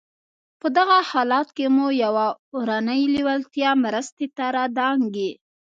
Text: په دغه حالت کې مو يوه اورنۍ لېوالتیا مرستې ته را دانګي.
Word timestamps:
په 0.59 0.67
دغه 0.77 0.97
حالت 1.09 1.47
کې 1.57 1.65
مو 1.75 1.87
يوه 2.03 2.27
اورنۍ 2.55 3.01
لېوالتیا 3.15 3.71
مرستې 3.83 4.25
ته 4.35 4.45
را 4.55 4.65
دانګي. 4.77 5.31